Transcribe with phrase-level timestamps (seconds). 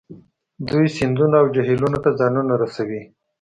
[0.69, 3.01] دوی سیندونو او جهیلونو ته ځانونه رسوي